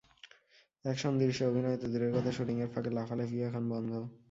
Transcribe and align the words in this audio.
Action 0.85 1.13
দৃশ্যে 1.19 1.43
অভিনয় 1.49 1.77
তো 1.77 1.85
দূরের 1.91 2.11
কথা, 2.15 2.31
শুটিংয়ের 2.31 2.71
ফাঁকে 2.73 2.91
লাফালাফিও 2.97 3.47
এখন 3.49 3.63
বন্ধ। 3.71 3.91